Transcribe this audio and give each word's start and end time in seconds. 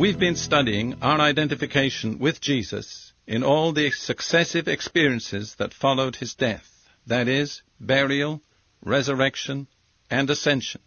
We've 0.00 0.18
been 0.18 0.36
studying 0.36 0.94
our 1.02 1.20
identification 1.20 2.20
with 2.20 2.40
Jesus 2.40 3.12
in 3.26 3.42
all 3.42 3.72
the 3.72 3.90
successive 3.90 4.66
experiences 4.66 5.56
that 5.58 5.74
followed 5.74 6.16
his 6.16 6.34
death 6.34 6.88
that 7.06 7.28
is, 7.28 7.60
burial, 7.78 8.40
resurrection, 8.82 9.66
and 10.10 10.30
ascension. 10.30 10.80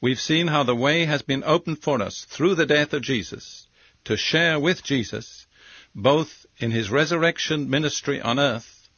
We've 0.00 0.18
seen 0.18 0.48
how 0.48 0.64
the 0.64 0.74
way 0.74 1.04
has 1.04 1.22
been 1.22 1.44
opened 1.44 1.80
for 1.80 2.02
us 2.02 2.26
through 2.28 2.56
the 2.56 2.66
death 2.66 2.92
of 2.92 3.02
Jesus 3.02 3.68
to 4.06 4.16
share 4.16 4.58
with 4.58 4.82
Jesus 4.82 5.46
both 5.94 6.44
in 6.58 6.72
his 6.72 6.90
resurrection 6.90 7.70
ministry 7.70 8.20
on 8.20 8.40
earth 8.40 8.88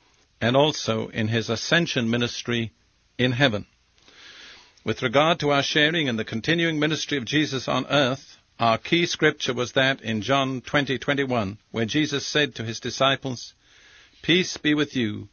and 0.41 0.57
also 0.57 1.09
in 1.09 1.29
his 1.29 1.51
ascension 1.51 2.09
ministry 2.09 2.73
in 3.19 3.33
heaven. 3.33 3.67
With 4.83 5.03
regard 5.03 5.41
to 5.41 5.51
our 5.51 5.63
sharing 5.63 6.07
in 6.07 6.17
the 6.17 6.25
continuing 6.25 6.79
ministry 6.79 7.19
of 7.19 7.27
Jesus 7.27 7.69
on 7.69 7.85
earth, 7.91 8.39
our 8.61 8.77
key 8.77 9.07
scripture 9.07 9.55
was 9.55 9.73
that 9.73 10.03
in 10.03 10.21
John 10.21 10.61
20:21, 10.61 11.57
where 11.71 11.87
Jesus 11.87 12.27
said 12.27 12.55
to 12.57 12.63
his 12.63 12.79
disciples, 12.79 13.55
"Peace 14.21 14.59
be 14.59 14.75
with 14.75 14.95
you, 14.95 15.31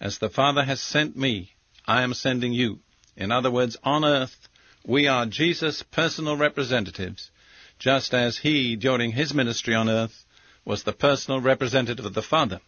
as 0.00 0.16
the 0.16 0.30
Father 0.30 0.64
has 0.64 0.80
sent 0.80 1.14
me, 1.14 1.52
I 1.86 2.00
am 2.00 2.14
sending 2.14 2.54
you." 2.54 2.80
In 3.14 3.30
other 3.30 3.50
words, 3.50 3.76
on 3.84 4.06
earth, 4.06 4.48
we 4.86 5.06
are 5.06 5.26
Jesus' 5.26 5.82
personal 5.82 6.34
representatives, 6.38 7.30
just 7.78 8.14
as 8.14 8.38
he, 8.38 8.74
during 8.74 9.12
his 9.12 9.34
ministry 9.34 9.74
on 9.74 9.90
earth, 9.90 10.24
was 10.64 10.82
the 10.82 10.94
personal 10.94 11.42
representative 11.42 12.06
of 12.06 12.14
the 12.14 12.22
Father. 12.22 12.62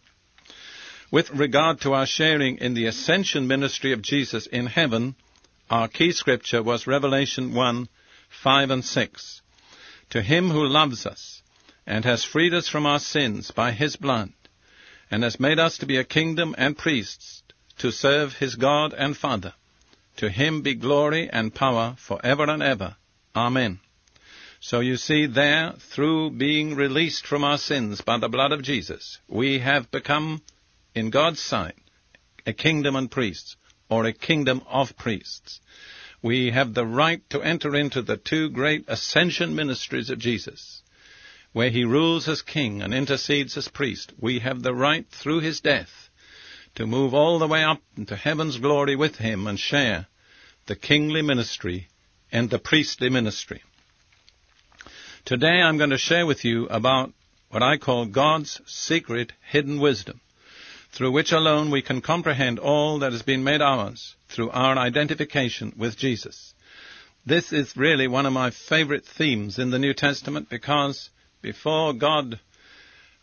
With 1.09 1.31
regard 1.31 1.81
to 1.81 1.93
our 1.95 2.05
sharing 2.05 2.59
in 2.59 2.75
the 2.75 2.85
ascension 2.85 3.47
ministry 3.47 3.91
of 3.91 4.03
Jesus 4.03 4.45
in 4.45 4.67
heaven, 4.67 5.15
our 5.71 5.87
key 5.87 6.11
scripture 6.11 6.61
was 6.61 6.85
Revelation 6.85 7.55
1, 7.55 7.89
5 8.29 8.69
and 8.69 8.85
6 8.85 9.41
to 10.09 10.21
him 10.21 10.49
who 10.49 10.65
loves 10.65 11.05
us 11.05 11.41
and 11.85 12.05
has 12.05 12.23
freed 12.23 12.53
us 12.53 12.67
from 12.67 12.85
our 12.85 12.99
sins 12.99 13.51
by 13.51 13.71
his 13.71 13.95
blood 13.95 14.31
and 15.11 15.23
has 15.23 15.39
made 15.39 15.59
us 15.59 15.77
to 15.77 15.85
be 15.85 15.97
a 15.97 16.03
kingdom 16.03 16.55
and 16.57 16.77
priests 16.77 17.43
to 17.77 17.91
serve 17.91 18.33
his 18.33 18.55
God 18.55 18.93
and 18.93 19.15
Father. 19.15 19.53
To 20.17 20.29
him 20.29 20.61
be 20.61 20.75
glory 20.75 21.29
and 21.29 21.53
power 21.53 21.95
for 21.99 22.19
ever 22.23 22.49
and 22.49 22.63
ever. 22.63 22.95
Amen. 23.35 23.79
So 24.61 24.79
you 24.79 24.97
see 24.97 25.27
there, 25.27 25.73
through 25.93 26.31
being 26.31 26.75
released 26.75 27.27
from 27.27 27.43
our 27.43 27.57
sins 27.57 28.01
by 28.01 28.17
the 28.17 28.29
blood 28.29 28.51
of 28.51 28.63
Jesus, 28.63 29.19
we 29.27 29.59
have 29.59 29.91
become, 29.91 30.41
in 30.95 31.09
God's 31.09 31.41
sight, 31.41 31.75
a 32.47 32.53
kingdom 32.53 32.95
and 32.95 33.11
priests, 33.11 33.57
or 33.89 34.05
a 34.05 34.13
kingdom 34.13 34.63
of 34.67 34.97
priests 34.97 35.59
we 36.21 36.51
have 36.51 36.73
the 36.73 36.85
right 36.85 37.21
to 37.29 37.41
enter 37.41 37.75
into 37.75 38.01
the 38.01 38.17
two 38.17 38.49
great 38.49 38.85
ascension 38.87 39.55
ministries 39.55 40.09
of 40.09 40.19
Jesus, 40.19 40.81
where 41.53 41.69
he 41.69 41.83
rules 41.83 42.27
as 42.27 42.41
king 42.41 42.81
and 42.81 42.93
intercedes 42.93 43.57
as 43.57 43.67
priest. 43.67 44.13
We 44.19 44.39
have 44.39 44.61
the 44.61 44.73
right, 44.73 45.05
through 45.09 45.41
his 45.41 45.61
death, 45.61 46.09
to 46.75 46.87
move 46.87 47.13
all 47.13 47.39
the 47.39 47.47
way 47.47 47.63
up 47.63 47.81
into 47.97 48.15
heaven's 48.15 48.57
glory 48.57 48.95
with 48.95 49.17
him 49.17 49.47
and 49.47 49.59
share 49.59 50.07
the 50.65 50.75
kingly 50.75 51.21
ministry 51.21 51.87
and 52.31 52.49
the 52.49 52.59
priestly 52.59 53.09
ministry. 53.09 53.61
Today 55.23 55.61
I'm 55.61 55.77
going 55.77 55.91
to 55.91 55.97
share 55.97 56.25
with 56.25 56.43
you 56.43 56.67
about 56.67 57.13
what 57.49 57.63
I 57.63 57.77
call 57.77 58.05
God's 58.05 58.61
secret 58.65 59.31
hidden 59.41 59.79
wisdom 59.79 60.19
through 60.95 61.11
which 61.11 61.33
alone 61.33 61.69
we 61.69 61.81
can 61.81 62.01
comprehend 62.01 62.57
all 62.57 62.99
that 62.99 63.11
has 63.11 63.21
been 63.21 63.43
made 63.43 63.61
ours 63.61 64.15
through 64.29 64.49
our 64.51 64.77
identification 64.77 65.73
with 65.77 65.97
Jesus. 65.97 66.53
This 67.25 67.51
is 67.51 67.75
really 67.75 68.07
one 68.07 68.25
of 68.25 68.31
my 68.31 68.51
favorite 68.51 69.05
themes 69.05 69.59
in 69.59 69.71
the 69.71 69.79
New 69.79 69.93
Testament 69.93 70.47
because 70.49 71.09
before 71.41 71.91
God 71.91 72.39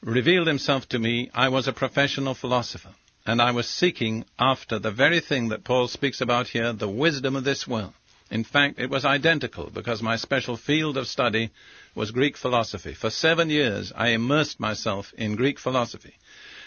revealed 0.02 0.48
himself 0.48 0.86
to 0.90 0.98
me, 0.98 1.30
I 1.32 1.48
was 1.48 1.66
a 1.66 1.72
professional 1.72 2.34
philosopher 2.34 2.90
and 3.24 3.40
I 3.40 3.52
was 3.52 3.68
seeking 3.68 4.26
after 4.38 4.78
the 4.78 4.90
very 4.90 5.20
thing 5.20 5.48
that 5.48 5.64
Paul 5.64 5.88
speaks 5.88 6.20
about 6.20 6.48
here, 6.48 6.74
the 6.74 6.88
wisdom 6.88 7.36
of 7.36 7.44
this 7.44 7.66
world. 7.66 7.94
In 8.30 8.44
fact, 8.44 8.80
it 8.80 8.90
was 8.90 9.06
identical 9.06 9.70
because 9.70 10.02
my 10.02 10.16
special 10.16 10.58
field 10.58 10.98
of 10.98 11.06
study 11.06 11.50
was 11.94 12.10
Greek 12.10 12.36
philosophy. 12.36 12.92
For 12.92 13.08
seven 13.08 13.48
years, 13.48 13.92
I 13.96 14.08
immersed 14.08 14.60
myself 14.60 15.12
in 15.16 15.36
Greek 15.36 15.58
philosophy. 15.58 16.14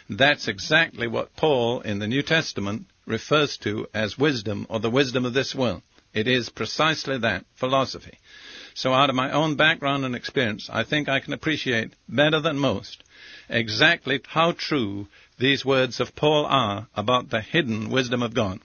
That's 0.10 0.48
exactly 0.48 1.08
what 1.08 1.36
Paul 1.36 1.82
in 1.82 2.00
the 2.00 2.08
New 2.08 2.22
Testament 2.22 2.88
refers 3.06 3.58
to 3.58 3.88
as 3.94 4.18
wisdom 4.18 4.68
or 4.70 4.80
the 4.80 4.90
wisdom 4.90 5.26
of 5.26 5.34
this 5.34 5.56
world. 5.56 5.82
It 6.14 6.28
is 6.28 6.50
precisely 6.50 7.18
that, 7.20 7.46
philosophy. 7.56 8.20
So 8.74 8.94
out 8.94 9.10
of 9.10 9.16
my 9.16 9.32
own 9.32 9.56
background 9.56 10.06
and 10.06 10.16
experience, 10.16 10.70
I 10.72 10.84
think 10.84 11.10
I 11.10 11.20
can 11.20 11.34
appreciate 11.34 11.94
better 12.08 12.40
than 12.40 12.58
most 12.58 13.04
exactly 13.50 14.22
how 14.28 14.52
true 14.52 15.08
these 15.40 15.66
words 15.66 16.00
of 16.00 16.16
Paul 16.16 16.46
are 16.46 16.88
about 16.96 17.30
the 17.30 17.42
hidden 17.42 17.90
wisdom 17.90 18.22
of 18.22 18.34
God. 18.34 18.60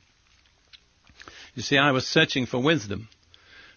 You 1.54 1.62
see, 1.62 1.78
I 1.78 1.90
was 1.90 2.06
searching 2.06 2.46
for 2.46 2.62
wisdom, 2.62 3.08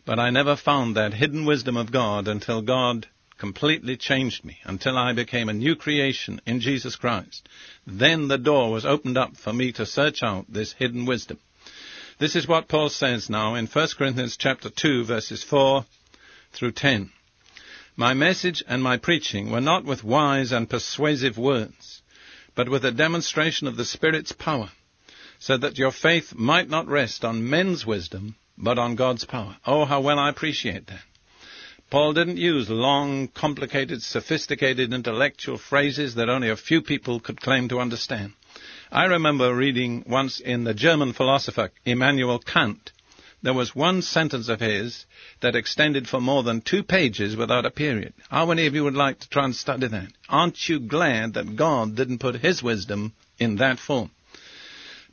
but 0.05 0.19
I 0.19 0.29
never 0.29 0.55
found 0.55 0.95
that 0.95 1.13
hidden 1.13 1.45
wisdom 1.45 1.77
of 1.77 1.91
God 1.91 2.27
until 2.27 2.61
God 2.61 3.07
completely 3.43 3.97
changed 3.97 4.45
me 4.45 4.57
until 4.63 4.97
I 4.97 5.11
became 5.11 5.49
a 5.49 5.53
new 5.53 5.75
creation 5.75 6.39
in 6.45 6.61
Jesus 6.61 6.95
Christ. 6.95 7.49
Then 7.85 8.29
the 8.29 8.37
door 8.37 8.71
was 8.71 8.85
opened 8.85 9.17
up 9.17 9.35
for 9.35 9.51
me 9.51 9.73
to 9.73 9.85
search 9.85 10.23
out 10.23 10.45
this 10.47 10.71
hidden 10.71 11.05
wisdom. 11.05 11.39
This 12.19 12.37
is 12.37 12.47
what 12.47 12.69
Paul 12.69 12.87
says 12.87 13.29
now 13.29 13.55
in 13.55 13.67
1 13.67 13.87
Corinthians 13.97 14.37
chapter 14.37 14.69
2 14.69 15.03
verses 15.03 15.43
4 15.43 15.83
through 16.53 16.71
10. 16.71 17.11
My 17.97 18.13
message 18.13 18.63
and 18.65 18.81
my 18.81 18.95
preaching 18.95 19.51
were 19.51 19.59
not 19.59 19.83
with 19.83 20.05
wise 20.05 20.53
and 20.53 20.69
persuasive 20.69 21.37
words, 21.37 22.01
but 22.55 22.69
with 22.69 22.85
a 22.85 22.93
demonstration 22.93 23.67
of 23.67 23.75
the 23.75 23.83
Spirit's 23.83 24.31
power, 24.31 24.69
so 25.39 25.57
that 25.57 25.77
your 25.77 25.91
faith 25.91 26.33
might 26.33 26.69
not 26.69 26.87
rest 26.87 27.25
on 27.25 27.49
men's 27.49 27.85
wisdom, 27.85 28.37
but 28.57 28.79
on 28.79 28.95
God's 28.95 29.25
power. 29.25 29.57
Oh, 29.65 29.83
how 29.83 29.99
well 29.99 30.17
I 30.17 30.29
appreciate 30.29 30.87
that. 30.87 31.03
Paul 31.93 32.13
didn't 32.13 32.37
use 32.37 32.71
long, 32.71 33.27
complicated, 33.27 34.01
sophisticated 34.01 34.91
intellectual 34.91 35.59
phrases 35.59 36.15
that 36.15 36.27
only 36.27 36.49
a 36.49 36.55
few 36.55 36.81
people 36.81 37.19
could 37.19 37.39
claim 37.39 37.69
to 37.69 37.79
understand. 37.79 38.33
I 38.91 39.03
remember 39.03 39.53
reading 39.53 40.03
once 40.07 40.39
in 40.39 40.63
the 40.63 40.73
German 40.73 41.13
philosopher 41.13 41.69
Immanuel 41.85 42.39
Kant, 42.39 42.91
there 43.43 43.53
was 43.53 43.75
one 43.75 44.01
sentence 44.01 44.49
of 44.49 44.59
his 44.59 45.05
that 45.41 45.55
extended 45.55 46.09
for 46.09 46.19
more 46.19 46.41
than 46.41 46.61
two 46.61 46.81
pages 46.81 47.35
without 47.35 47.67
a 47.67 47.69
period. 47.69 48.15
How 48.27 48.47
many 48.47 48.65
of 48.65 48.73
you 48.73 48.85
would 48.85 48.95
like 48.95 49.19
to 49.19 49.29
try 49.29 49.45
and 49.45 49.55
study 49.55 49.85
that? 49.85 50.07
Aren't 50.27 50.67
you 50.67 50.79
glad 50.79 51.35
that 51.35 51.55
God 51.55 51.95
didn't 51.95 52.17
put 52.17 52.37
his 52.37 52.63
wisdom 52.63 53.13
in 53.37 53.57
that 53.57 53.77
form? 53.77 54.09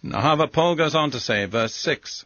Now, 0.02 0.22
however, 0.22 0.46
Paul 0.46 0.76
goes 0.76 0.94
on 0.94 1.10
to 1.10 1.20
say, 1.20 1.44
verse 1.44 1.74
6, 1.74 2.24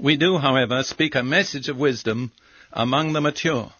We 0.00 0.16
do, 0.16 0.38
however, 0.38 0.82
speak 0.82 1.14
a 1.14 1.22
message 1.22 1.68
of 1.68 1.76
wisdom 1.76 2.32
among 2.72 3.12
the 3.12 3.20
mature, 3.20 3.72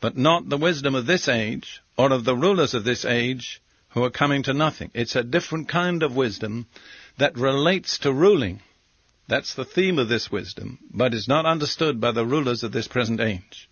but 0.00 0.16
not 0.16 0.48
the 0.48 0.56
wisdom 0.56 0.94
of 0.94 1.06
this 1.06 1.28
age 1.28 1.80
or 1.96 2.12
of 2.12 2.24
the 2.24 2.36
rulers 2.36 2.74
of 2.74 2.84
this 2.84 3.04
age 3.04 3.60
who 3.90 4.04
are 4.04 4.10
coming 4.10 4.42
to 4.44 4.52
nothing. 4.52 4.90
It's 4.94 5.16
a 5.16 5.24
different 5.24 5.68
kind 5.68 6.02
of 6.02 6.14
wisdom 6.14 6.66
that 7.18 7.36
relates 7.36 7.98
to 7.98 8.12
ruling. 8.12 8.60
That's 9.28 9.54
the 9.54 9.64
theme 9.64 9.98
of 9.98 10.08
this 10.08 10.30
wisdom, 10.30 10.78
but 10.90 11.14
is 11.14 11.28
not 11.28 11.46
understood 11.46 12.00
by 12.00 12.12
the 12.12 12.24
rulers 12.24 12.62
of 12.62 12.72
this 12.72 12.88
present 12.88 13.20
age. 13.20 13.68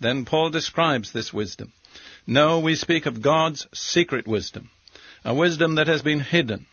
Then 0.00 0.24
Paul 0.24 0.50
describes 0.50 1.12
this 1.12 1.32
wisdom. 1.32 1.72
No, 2.26 2.60
we 2.60 2.74
speak 2.74 3.06
of 3.06 3.22
God's 3.22 3.66
secret 3.72 4.26
wisdom, 4.26 4.70
a 5.24 5.34
wisdom 5.34 5.76
that 5.76 5.88
has 5.88 6.02
been 6.02 6.20
hidden, 6.20 6.66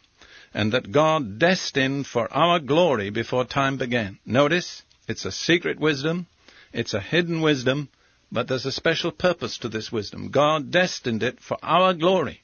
and 0.53 0.73
that 0.73 0.91
God 0.91 1.39
destined 1.39 2.07
for 2.07 2.31
our 2.33 2.59
glory 2.59 3.09
before 3.09 3.45
time 3.45 3.77
began. 3.77 4.19
Notice, 4.25 4.83
it's 5.07 5.25
a 5.25 5.31
secret 5.31 5.79
wisdom, 5.79 6.27
it's 6.73 6.93
a 6.93 7.01
hidden 7.01 7.41
wisdom, 7.41 7.89
but 8.31 8.47
there's 8.47 8.65
a 8.65 8.71
special 8.71 9.11
purpose 9.11 9.57
to 9.59 9.69
this 9.69 9.91
wisdom. 9.91 10.29
God 10.29 10.71
destined 10.71 11.23
it 11.23 11.39
for 11.39 11.57
our 11.61 11.93
glory. 11.93 12.43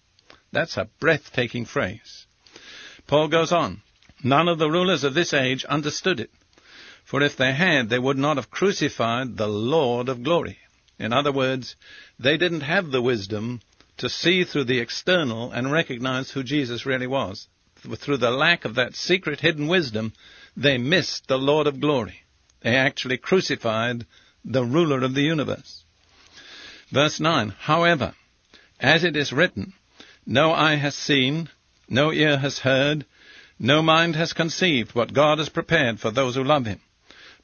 That's 0.51 0.77
a 0.77 0.89
breathtaking 1.00 1.65
phrase. 1.65 2.25
Paul 3.07 3.29
goes 3.29 3.51
on, 3.51 3.81
None 4.24 4.47
of 4.47 4.57
the 4.57 4.69
rulers 4.69 5.03
of 5.03 5.13
this 5.13 5.33
age 5.33 5.63
understood 5.65 6.19
it, 6.19 6.31
For 7.06 7.21
if 7.21 7.38
they 7.38 7.53
had, 7.53 7.89
they 7.89 8.00
would 8.00 8.18
not 8.18 8.38
have 8.38 8.50
crucified 8.50 9.38
the 9.38 9.47
Lord 9.47 10.09
of 10.09 10.24
glory. 10.24 10.57
In 11.00 11.13
other 11.13 11.31
words, 11.31 11.75
they 12.19 12.38
didn't 12.38 12.62
have 12.62 12.91
the 12.91 13.01
wisdom 13.01 13.62
to 13.97 14.09
see 14.09 14.44
through 14.44 14.65
the 14.65 14.79
external 14.79 15.51
and 15.51 15.71
recognize 15.71 16.31
who 16.31 16.44
Jesus 16.44 16.85
really 16.85 17.07
was. 17.07 17.47
Through 17.75 18.18
the 18.18 18.31
lack 18.31 18.65
of 18.65 18.75
that 18.75 18.95
secret 18.95 19.39
hidden 19.39 19.68
wisdom, 19.68 20.13
they 20.56 20.77
missed 20.77 21.27
the 21.27 21.38
Lord 21.38 21.68
of 21.68 21.79
glory. 21.79 22.24
They 22.62 22.75
actually 22.75 23.18
crucified 23.18 24.06
the 24.44 24.63
ruler 24.63 25.04
of 25.04 25.13
the 25.13 25.21
universe. 25.21 25.83
Verse 26.92 27.19
9, 27.19 27.50
However, 27.59 28.13
as 28.80 29.04
it 29.04 29.15
is 29.15 29.33
written, 29.33 29.74
no 30.25 30.54
eye 30.54 30.75
has 30.75 30.95
seen, 30.95 31.50
no 31.89 32.12
ear 32.12 32.38
has 32.38 32.59
heard, 32.59 33.06
no 33.59 33.81
mind 33.81 34.15
has 34.15 34.33
conceived 34.33 34.94
what 34.94 35.13
God 35.13 35.39
has 35.39 35.50
prepared 35.50 36.00
for 36.00 36.12
those 36.12 36.36
who 36.36 36.44
love 36.44 36.65
Him. 36.65 36.80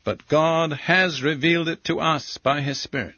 But 0.03 0.27
God 0.27 0.73
has 0.73 1.23
revealed 1.23 1.69
it 1.69 1.83
to 1.85 1.99
us 1.99 2.37
by 2.37 2.61
His 2.61 2.79
Spirit. 2.79 3.15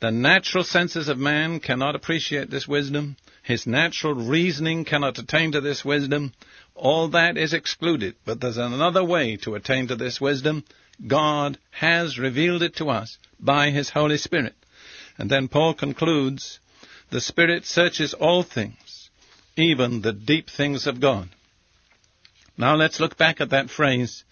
The 0.00 0.10
natural 0.10 0.64
senses 0.64 1.08
of 1.08 1.18
man 1.18 1.60
cannot 1.60 1.94
appreciate 1.94 2.50
this 2.50 2.68
wisdom. 2.68 3.16
His 3.42 3.66
natural 3.66 4.14
reasoning 4.14 4.84
cannot 4.84 5.18
attain 5.18 5.52
to 5.52 5.60
this 5.60 5.84
wisdom. 5.84 6.32
All 6.74 7.08
that 7.08 7.36
is 7.36 7.52
excluded. 7.52 8.14
But 8.24 8.40
there's 8.40 8.56
another 8.56 9.04
way 9.04 9.36
to 9.38 9.56
attain 9.56 9.88
to 9.88 9.96
this 9.96 10.20
wisdom. 10.20 10.64
God 11.04 11.58
has 11.70 12.18
revealed 12.18 12.62
it 12.62 12.76
to 12.76 12.88
us 12.88 13.18
by 13.40 13.70
His 13.70 13.90
Holy 13.90 14.18
Spirit. 14.18 14.54
And 15.18 15.30
then 15.30 15.48
Paul 15.48 15.74
concludes, 15.74 16.60
the 17.10 17.20
Spirit 17.20 17.66
searches 17.66 18.14
all 18.14 18.42
things, 18.42 19.10
even 19.56 20.00
the 20.00 20.12
deep 20.12 20.48
things 20.48 20.86
of 20.86 21.00
God. 21.00 21.28
Now 22.56 22.76
let's 22.76 23.00
look 23.00 23.18
back 23.18 23.40
at 23.40 23.50
that 23.50 23.70
phrase, 23.70 24.24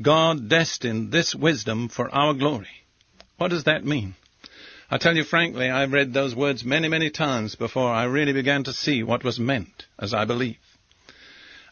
God 0.00 0.48
destined 0.48 1.10
this 1.10 1.34
wisdom 1.34 1.88
for 1.88 2.14
our 2.14 2.32
glory. 2.34 2.84
What 3.38 3.48
does 3.48 3.64
that 3.64 3.84
mean? 3.84 4.14
I 4.88 4.98
tell 4.98 5.16
you 5.16 5.24
frankly, 5.24 5.68
I've 5.68 5.92
read 5.92 6.12
those 6.12 6.34
words 6.34 6.64
many, 6.64 6.86
many 6.86 7.10
times 7.10 7.56
before 7.56 7.90
I 7.90 8.04
really 8.04 8.32
began 8.32 8.62
to 8.64 8.72
see 8.72 9.02
what 9.02 9.24
was 9.24 9.40
meant, 9.40 9.86
as 9.98 10.14
I 10.14 10.24
believe. 10.24 10.58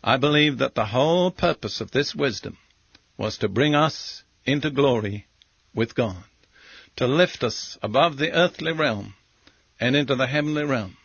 I 0.02 0.16
believe 0.16 0.58
that 0.58 0.74
the 0.74 0.86
whole 0.86 1.30
purpose 1.30 1.80
of 1.80 1.92
this 1.92 2.14
wisdom 2.14 2.58
was 3.16 3.38
to 3.38 3.48
bring 3.48 3.74
us 3.74 4.24
into 4.44 4.68
glory 4.68 5.26
with 5.72 5.94
God, 5.94 6.24
to 6.96 7.06
lift 7.06 7.44
us 7.44 7.78
above 7.82 8.16
the 8.16 8.32
earthly 8.32 8.72
realm 8.72 9.14
and 9.78 9.94
into 9.94 10.16
the 10.16 10.26
heavenly 10.26 10.64
realm, 10.64 10.96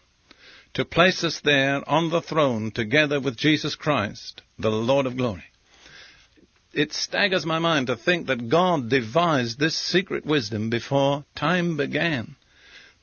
to 0.74 0.86
place 0.86 1.24
us 1.24 1.40
there 1.40 1.88
on 1.88 2.10
the 2.10 2.22
throne 2.22 2.72
together 2.72 3.20
with 3.20 3.38
Jesus 3.38 3.76
Christ, 3.76 4.42
the 4.58 4.72
Lord 4.72 5.06
of 5.06 5.16
glory 5.16 5.44
it 6.80 6.94
staggers 6.94 7.46
my 7.46 7.60
mind 7.60 7.88
to 7.88 7.98
think 7.98 8.28
that 8.28 8.48
God 8.48 8.90
devised 8.90 9.60
this 9.60 9.78
secret 9.78 10.26
wisdom 10.26 10.70
before 10.70 11.26
time 11.36 11.76
began. 11.76 12.38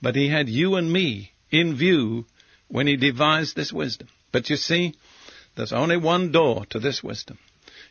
But 0.00 0.16
He 0.16 0.30
had 0.30 0.48
you 0.48 0.76
and 0.76 0.90
me 0.90 1.32
in 1.50 1.76
view 1.76 2.24
when 2.68 2.86
He 2.86 2.96
devised 2.96 3.54
this 3.54 3.74
wisdom. 3.74 4.08
But 4.32 4.48
you 4.48 4.56
see, 4.56 4.94
there's 5.56 5.74
only 5.74 5.98
one 5.98 6.32
door 6.32 6.64
to 6.70 6.78
this 6.78 7.02
wisdom. 7.02 7.38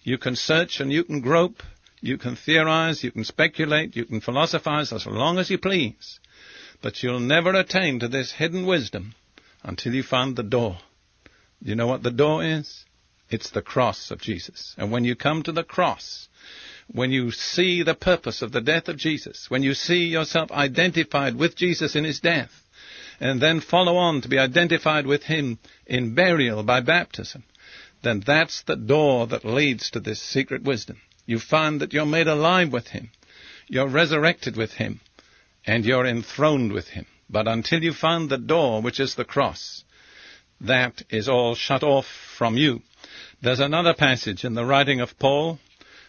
You 0.01 0.17
can 0.17 0.35
search 0.35 0.79
and 0.79 0.91
you 0.91 1.03
can 1.03 1.21
grope, 1.21 1.61
you 2.01 2.17
can 2.17 2.35
theorize, 2.35 3.03
you 3.03 3.11
can 3.11 3.23
speculate, 3.23 3.95
you 3.95 4.05
can 4.05 4.21
philosophize 4.21 4.91
as 4.91 5.05
long 5.05 5.37
as 5.37 5.51
you 5.51 5.59
please. 5.59 6.19
But 6.81 7.03
you'll 7.03 7.19
never 7.19 7.53
attain 7.53 7.99
to 7.99 8.07
this 8.07 8.31
hidden 8.31 8.65
wisdom 8.65 9.13
until 9.63 9.93
you 9.93 10.01
find 10.01 10.35
the 10.35 10.43
door. 10.43 10.79
Do 11.61 11.69
you 11.69 11.75
know 11.75 11.87
what 11.87 12.01
the 12.01 12.09
door 12.11 12.43
is? 12.43 12.85
It's 13.29 13.49
the 13.49 13.61
cross 13.61 14.11
of 14.11 14.21
Jesus. 14.21 14.75
And 14.77 14.91
when 14.91 15.05
you 15.05 15.15
come 15.15 15.43
to 15.43 15.51
the 15.51 15.63
cross, 15.63 16.27
when 16.87 17.11
you 17.11 17.31
see 17.31 17.83
the 17.83 17.95
purpose 17.95 18.41
of 18.41 18.51
the 18.51 18.61
death 18.61 18.87
of 18.87 18.97
Jesus, 18.97 19.49
when 19.49 19.63
you 19.63 19.73
see 19.73 20.05
yourself 20.05 20.51
identified 20.51 21.35
with 21.35 21.55
Jesus 21.55 21.95
in 21.95 22.03
his 22.03 22.19
death, 22.19 22.51
and 23.19 23.41
then 23.41 23.61
follow 23.61 23.95
on 23.95 24.21
to 24.21 24.27
be 24.27 24.37
identified 24.37 25.07
with 25.07 25.23
him 25.23 25.57
in 25.85 26.13
burial 26.13 26.63
by 26.63 26.81
baptism, 26.81 27.43
then 28.03 28.21
that's 28.25 28.61
the 28.63 28.75
door 28.75 29.25
that 29.27 29.45
leads 29.45 29.89
to 29.89 29.99
this 29.99 30.21
secret 30.21 30.61
wisdom. 30.63 31.01
You 31.25 31.39
find 31.39 31.81
that 31.81 31.93
you're 31.93 32.05
made 32.05 32.27
alive 32.27 32.71
with 32.71 32.89
him, 32.89 33.09
you're 33.67 33.87
resurrected 33.87 34.55
with 34.55 34.73
him, 34.73 34.99
and 35.65 35.83
you're 35.83 36.05
enthroned 36.05 36.71
with 36.71 36.89
him. 36.89 37.07
But 37.27 37.47
until 37.47 37.81
you 37.81 37.93
find 37.93 38.29
the 38.29 38.37
door, 38.37 38.83
which 38.83 38.99
is 38.99 39.15
the 39.15 39.25
cross, 39.25 39.83
that 40.61 41.01
is 41.09 41.27
all 41.27 41.55
shut 41.55 41.81
off 41.83 42.05
from 42.37 42.57
you. 42.57 42.81
There's 43.45 43.59
another 43.59 43.93
passage 43.93 44.43
in 44.43 44.55
the 44.55 44.65
writing 44.65 45.01
of 45.01 45.19
Paul 45.19 45.59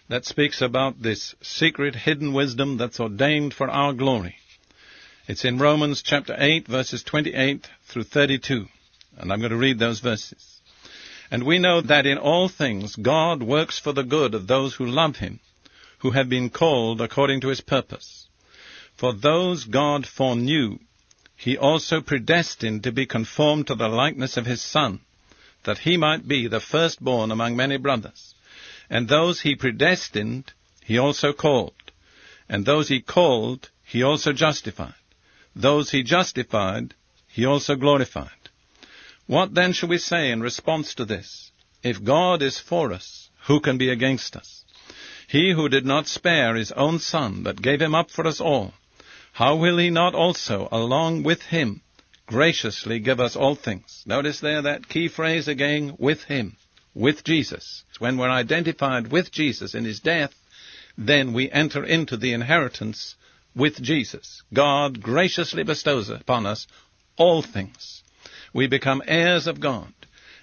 that 0.08 0.24
speaks 0.24 0.62
about 0.62 1.02
this 1.02 1.34
secret 1.42 1.94
hidden 1.94 2.32
wisdom 2.32 2.78
that's 2.78 2.98
ordained 2.98 3.52
for 3.52 3.68
our 3.68 3.92
glory. 3.92 4.36
It's 5.28 5.44
in 5.44 5.58
Romans 5.58 6.00
chapter 6.00 6.34
8 6.38 6.66
verses 6.66 7.02
28 7.02 7.68
through 7.88 8.04
32. 8.04 8.64
And 9.18 9.30
I'm 9.30 9.40
going 9.40 9.50
to 9.50 9.58
read 9.58 9.78
those 9.78 10.00
verses. 10.00 10.62
And 11.30 11.42
we 11.42 11.58
know 11.58 11.82
that 11.82 12.06
in 12.06 12.16
all 12.16 12.48
things 12.48 12.96
God 12.96 13.42
works 13.42 13.78
for 13.78 13.92
the 13.92 14.02
good 14.02 14.34
of 14.34 14.46
those 14.46 14.74
who 14.74 14.86
love 14.86 15.16
him, 15.16 15.40
who 15.98 16.12
have 16.12 16.30
been 16.30 16.48
called 16.48 17.02
according 17.02 17.42
to 17.42 17.48
his 17.48 17.60
purpose. 17.60 18.28
For 18.96 19.12
those 19.12 19.64
God 19.64 20.06
foreknew, 20.06 20.78
he 21.36 21.58
also 21.58 22.00
predestined 22.00 22.84
to 22.84 22.92
be 22.92 23.04
conformed 23.04 23.66
to 23.66 23.74
the 23.74 23.88
likeness 23.88 24.38
of 24.38 24.46
his 24.46 24.62
Son, 24.62 25.00
that 25.66 25.78
he 25.78 25.96
might 25.96 26.26
be 26.26 26.48
the 26.48 26.60
firstborn 26.60 27.30
among 27.30 27.54
many 27.54 27.76
brothers. 27.76 28.34
And 28.88 29.08
those 29.08 29.40
he 29.40 29.54
predestined, 29.54 30.52
he 30.82 30.98
also 30.98 31.32
called. 31.32 31.74
And 32.48 32.64
those 32.64 32.88
he 32.88 33.00
called, 33.00 33.70
he 33.84 34.02
also 34.02 34.32
justified. 34.32 34.94
Those 35.54 35.90
he 35.90 36.02
justified, 36.02 36.94
he 37.28 37.44
also 37.44 37.76
glorified. 37.76 38.30
What 39.26 39.54
then 39.54 39.72
shall 39.72 39.88
we 39.88 39.98
say 39.98 40.30
in 40.30 40.40
response 40.40 40.94
to 40.94 41.04
this? 41.04 41.50
If 41.82 42.02
God 42.02 42.42
is 42.42 42.58
for 42.58 42.92
us, 42.92 43.28
who 43.46 43.60
can 43.60 43.76
be 43.76 43.90
against 43.90 44.36
us? 44.36 44.64
He 45.28 45.52
who 45.52 45.68
did 45.68 45.84
not 45.84 46.06
spare 46.06 46.54
his 46.54 46.72
own 46.72 47.00
son, 47.00 47.42
but 47.42 47.60
gave 47.60 47.82
him 47.82 47.94
up 47.94 48.10
for 48.10 48.26
us 48.26 48.40
all, 48.40 48.74
how 49.32 49.56
will 49.56 49.78
he 49.78 49.90
not 49.90 50.14
also, 50.14 50.68
along 50.70 51.24
with 51.24 51.42
him, 51.42 51.82
graciously 52.26 52.98
give 52.98 53.20
us 53.20 53.36
all 53.36 53.54
things. 53.54 54.02
Notice 54.06 54.40
there 54.40 54.62
that 54.62 54.88
key 54.88 55.08
phrase 55.08 55.48
again, 55.48 55.94
with 55.98 56.24
Him, 56.24 56.56
with 56.94 57.24
Jesus. 57.24 57.84
When 57.98 58.18
we're 58.18 58.30
identified 58.30 59.08
with 59.08 59.30
Jesus 59.30 59.74
in 59.74 59.84
His 59.84 60.00
death, 60.00 60.34
then 60.98 61.32
we 61.32 61.50
enter 61.50 61.84
into 61.84 62.16
the 62.16 62.32
inheritance 62.32 63.16
with 63.54 63.80
Jesus. 63.82 64.42
God 64.52 65.02
graciously 65.02 65.62
bestows 65.62 66.10
upon 66.10 66.46
us 66.46 66.66
all 67.16 67.42
things. 67.42 68.02
We 68.52 68.66
become 68.66 69.02
heirs 69.06 69.46
of 69.46 69.60
God 69.60 69.92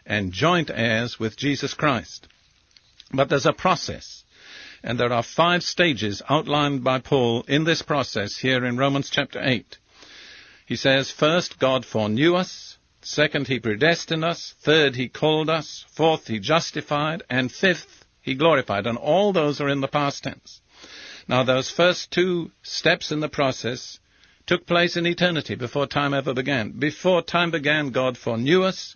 and 0.05 0.33
joint 0.33 0.69
heirs 0.73 1.19
with 1.19 1.37
Jesus 1.37 1.73
Christ. 1.73 2.27
But 3.11 3.29
there's 3.29 3.45
a 3.45 3.53
process. 3.53 4.23
And 4.83 4.99
there 4.99 5.13
are 5.13 5.23
five 5.23 5.63
stages 5.63 6.21
outlined 6.29 6.83
by 6.83 6.99
Paul 6.99 7.43
in 7.47 7.63
this 7.63 7.81
process 7.81 8.37
here 8.37 8.65
in 8.65 8.77
Romans 8.77 9.09
chapter 9.09 9.39
8. 9.41 9.77
He 10.65 10.75
says, 10.75 11.11
first, 11.11 11.59
God 11.59 11.85
foreknew 11.85 12.35
us. 12.35 12.77
Second, 13.01 13.47
He 13.47 13.59
predestined 13.59 14.23
us. 14.23 14.55
Third, 14.61 14.95
He 14.95 15.09
called 15.09 15.49
us. 15.49 15.85
Fourth, 15.89 16.27
He 16.27 16.39
justified. 16.39 17.23
And 17.29 17.51
fifth, 17.51 18.05
He 18.21 18.35
glorified. 18.35 18.87
And 18.87 18.97
all 18.97 19.33
those 19.33 19.59
are 19.59 19.69
in 19.69 19.81
the 19.81 19.87
past 19.87 20.23
tense. 20.23 20.61
Now, 21.27 21.43
those 21.43 21.69
first 21.69 22.11
two 22.11 22.51
steps 22.61 23.11
in 23.11 23.19
the 23.19 23.29
process 23.29 23.99
took 24.45 24.65
place 24.65 24.97
in 24.97 25.05
eternity 25.05 25.55
before 25.55 25.87
time 25.87 26.13
ever 26.13 26.33
began. 26.33 26.71
Before 26.71 27.21
time 27.21 27.51
began, 27.51 27.91
God 27.91 28.17
foreknew 28.17 28.63
us. 28.63 28.95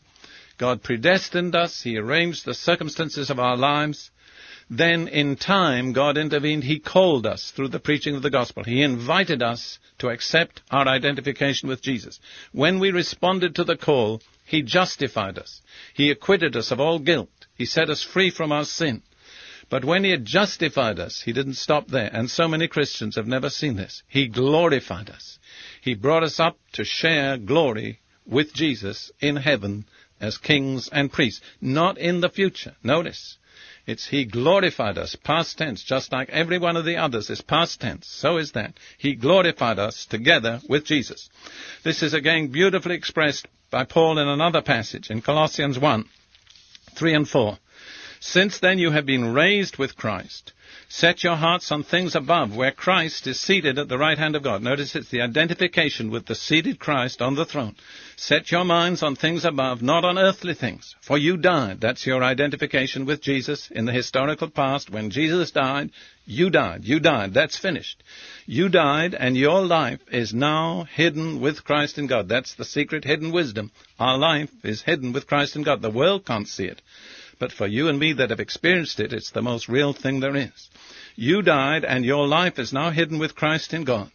God 0.58 0.84
predestined 0.84 1.56
us. 1.56 1.84
He 1.84 1.98
arranged 1.98 2.44
the 2.44 2.54
circumstances 2.54 3.30
of 3.30 3.40
our 3.40 3.56
lives. 3.56 4.12
Then 4.70 5.08
in 5.08 5.38
time, 5.38 5.94
God 5.94 6.18
intervened. 6.18 6.66
He 6.66 6.80
called 6.80 7.26
us 7.26 7.52
through 7.52 7.70
the 7.70 7.80
preaching 7.80 8.16
of 8.16 8.22
the 8.22 8.30
gospel. 8.30 8.66
He 8.66 8.84
invited 8.84 9.42
us 9.42 9.80
to 10.00 10.10
accept 10.10 10.62
our 10.70 10.86
identification 10.86 11.70
with 11.70 11.82
Jesus. 11.82 12.20
When 12.52 12.80
we 12.80 12.92
responded 12.92 13.56
to 13.56 13.64
the 13.64 13.78
call, 13.78 14.22
He 14.46 14.62
justified 14.64 15.38
us. 15.38 15.62
He 15.94 16.12
acquitted 16.12 16.58
us 16.58 16.72
of 16.72 16.82
all 16.82 17.00
guilt. 17.00 17.30
He 17.56 17.66
set 17.66 17.90
us 17.90 18.04
free 18.04 18.30
from 18.30 18.52
our 18.52 18.66
sin. 18.66 19.04
But 19.70 19.86
when 19.86 20.04
He 20.04 20.12
had 20.12 20.26
justified 20.26 21.00
us, 21.00 21.22
He 21.22 21.32
didn't 21.32 21.54
stop 21.54 21.88
there. 21.88 22.10
And 22.12 22.30
so 22.30 22.50
many 22.50 22.68
Christians 22.68 23.16
have 23.16 23.28
never 23.28 23.50
seen 23.50 23.78
this. 23.78 24.04
He 24.08 24.28
glorified 24.28 25.10
us. 25.10 25.40
He 25.82 25.96
brought 25.96 26.24
us 26.24 26.42
up 26.42 26.58
to 26.74 26.84
share 26.84 27.38
glory 27.38 28.02
with 28.26 28.54
Jesus 28.54 29.12
in 29.22 29.38
heaven 29.38 29.86
as 30.20 30.38
kings 30.38 30.90
and 30.92 31.12
priests. 31.12 31.42
Not 31.62 31.98
in 31.98 32.20
the 32.20 32.30
future. 32.30 32.76
Notice. 32.84 33.38
It's 33.88 34.06
He 34.06 34.26
glorified 34.26 34.98
us, 34.98 35.16
past 35.16 35.58
tense, 35.58 35.82
just 35.82 36.12
like 36.12 36.30
every 36.30 36.60
one 36.60 36.76
of 36.76 36.84
the 36.84 36.98
others 36.98 37.30
is 37.30 37.42
past 37.42 37.80
tense. 37.80 38.06
So 38.06 38.38
is 38.38 38.52
that. 38.52 38.74
He 38.98 39.16
glorified 39.16 39.80
us 39.80 40.06
together 40.06 40.60
with 40.68 40.84
Jesus. 40.84 41.30
This 41.84 42.04
is 42.04 42.14
again 42.14 42.50
beautifully 42.50 42.96
expressed 42.96 43.48
by 43.72 43.86
Paul 43.86 44.20
in 44.20 44.28
another 44.28 44.62
passage 44.62 45.10
in 45.10 45.22
Colossians 45.22 45.80
1, 45.80 46.06
3 46.96 47.14
and 47.14 47.30
4. 47.30 47.58
Since 48.20 48.60
then 48.60 48.78
you 48.78 48.92
have 48.92 49.06
been 49.06 49.34
raised 49.34 49.78
with 49.78 49.96
Christ. 49.96 50.52
Set 50.90 51.22
your 51.22 51.36
hearts 51.36 51.70
on 51.70 51.84
things 51.84 52.16
above, 52.16 52.56
where 52.56 52.72
Christ 52.72 53.28
is 53.28 53.40
seated 53.40 53.78
at 53.78 53.90
the 53.90 53.98
right 53.98 54.18
hand 54.18 54.38
of 54.38 54.44
God. 54.44 54.64
Notice 54.64 54.96
it's 54.96 55.10
the 55.10 55.20
identification 55.20 56.10
with 56.10 56.26
the 56.26 56.34
seated 56.34 56.80
Christ 56.80 57.22
on 57.22 57.36
the 57.36 57.46
throne. 57.46 57.76
Set 58.16 58.52
your 58.52 58.64
minds 58.64 59.04
on 59.04 59.18
things 59.18 59.44
above, 59.44 59.82
not 59.82 60.06
on 60.06 60.18
earthly 60.18 60.54
things. 60.54 60.96
For 61.02 61.18
you 61.18 61.36
died. 61.36 61.82
That's 61.82 62.08
your 62.08 62.24
identification 62.24 63.06
with 63.06 63.22
Jesus 63.22 63.70
in 63.70 63.84
the 63.84 63.92
historical 63.92 64.50
past. 64.50 64.90
When 64.90 65.10
Jesus 65.10 65.52
died, 65.52 65.92
you 66.26 66.50
died. 66.50 66.86
You 66.86 67.02
died. 67.02 67.34
That's 67.34 67.58
finished. 67.58 68.02
You 68.46 68.70
died, 68.70 69.14
and 69.14 69.36
your 69.36 69.66
life 69.66 70.00
is 70.10 70.34
now 70.34 70.86
hidden 70.90 71.42
with 71.42 71.66
Christ 71.66 71.98
in 71.98 72.08
God. 72.08 72.30
That's 72.30 72.54
the 72.56 72.66
secret 72.66 73.04
hidden 73.04 73.34
wisdom. 73.34 73.72
Our 74.00 74.18
life 74.18 74.52
is 74.64 74.84
hidden 74.84 75.12
with 75.12 75.28
Christ 75.28 75.58
in 75.58 75.64
God. 75.64 75.82
The 75.82 75.92
world 75.92 76.26
can't 76.26 76.48
see 76.48 76.66
it. 76.66 76.82
But 77.40 77.52
for 77.52 77.68
you 77.68 77.88
and 77.88 78.00
me 78.00 78.14
that 78.14 78.30
have 78.32 78.40
experienced 78.40 79.00
it, 79.00 79.14
it's 79.14 79.32
the 79.32 79.42
most 79.42 79.70
real 79.70 79.94
thing 79.94 80.20
there 80.20 80.36
is. 80.36 80.70
You 81.16 81.42
died, 81.42 81.86
and 81.86 82.06
your 82.06 82.28
life 82.28 82.60
is 82.60 82.74
now 82.74 82.92
hidden 82.92 83.20
with 83.20 83.36
Christ 83.36 83.74
in 83.74 83.84
God. 83.84 84.12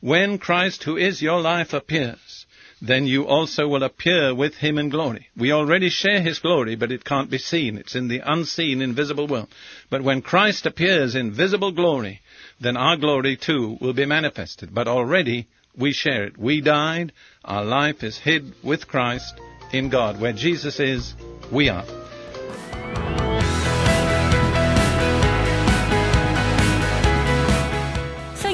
When 0.00 0.38
Christ, 0.38 0.82
who 0.84 0.96
is 0.96 1.22
your 1.22 1.40
life, 1.40 1.72
appears, 1.72 2.46
then 2.80 3.06
you 3.06 3.24
also 3.26 3.68
will 3.68 3.84
appear 3.84 4.34
with 4.34 4.56
him 4.56 4.76
in 4.76 4.88
glory. 4.88 5.28
We 5.36 5.52
already 5.52 5.88
share 5.88 6.20
his 6.20 6.40
glory, 6.40 6.74
but 6.74 6.90
it 6.90 7.04
can't 7.04 7.30
be 7.30 7.38
seen. 7.38 7.78
It's 7.78 7.94
in 7.94 8.08
the 8.08 8.20
unseen, 8.24 8.82
invisible 8.82 9.28
world. 9.28 9.48
But 9.88 10.02
when 10.02 10.20
Christ 10.20 10.66
appears 10.66 11.14
in 11.14 11.32
visible 11.32 11.70
glory, 11.70 12.20
then 12.60 12.76
our 12.76 12.96
glory 12.96 13.36
too 13.36 13.78
will 13.80 13.92
be 13.92 14.04
manifested. 14.04 14.74
But 14.74 14.88
already 14.88 15.46
we 15.76 15.92
share 15.92 16.24
it. 16.24 16.36
We 16.36 16.60
died, 16.60 17.12
our 17.44 17.64
life 17.64 18.02
is 18.02 18.18
hid 18.18 18.52
with 18.64 18.88
Christ 18.88 19.34
in 19.72 19.88
God. 19.88 20.20
Where 20.20 20.32
Jesus 20.32 20.80
is, 20.80 21.14
we 21.52 21.68
are. 21.68 22.01